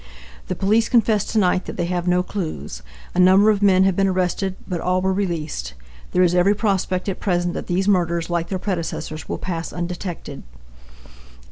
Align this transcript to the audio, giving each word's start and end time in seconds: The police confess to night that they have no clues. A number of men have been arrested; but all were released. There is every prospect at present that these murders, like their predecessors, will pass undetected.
The 0.47 0.55
police 0.55 0.89
confess 0.89 1.25
to 1.25 1.37
night 1.37 1.65
that 1.65 1.77
they 1.77 1.85
have 1.85 2.07
no 2.07 2.23
clues. 2.23 2.81
A 3.13 3.19
number 3.19 3.51
of 3.51 3.61
men 3.61 3.83
have 3.83 3.95
been 3.95 4.07
arrested; 4.07 4.55
but 4.67 4.81
all 4.81 4.99
were 4.99 5.13
released. 5.13 5.75
There 6.11 6.23
is 6.23 6.33
every 6.33 6.55
prospect 6.55 7.07
at 7.07 7.19
present 7.19 7.53
that 7.53 7.67
these 7.67 7.87
murders, 7.87 8.27
like 8.27 8.49
their 8.49 8.57
predecessors, 8.57 9.29
will 9.29 9.37
pass 9.37 9.71
undetected. 9.71 10.41